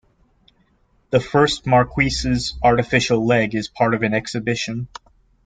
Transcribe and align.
The 1.11 1.19
first 1.19 1.67
Marquess's 1.67 2.57
artificial 2.63 3.23
leg 3.23 3.53
is 3.53 3.67
part 3.67 3.93
of 3.93 4.01
an 4.01 4.15
exhibition. 4.15 4.87